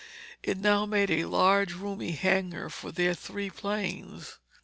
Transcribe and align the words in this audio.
It 0.41 0.57
now 0.57 0.87
made 0.87 1.11
a 1.11 1.25
large 1.25 1.73
roomy 1.75 2.13
hangar, 2.13 2.71
for 2.71 2.91
their 2.91 3.13
three 3.13 3.51
planes. 3.51 4.39